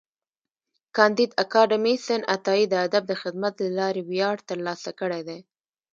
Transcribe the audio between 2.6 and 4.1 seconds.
د ادب د خدمت له لارې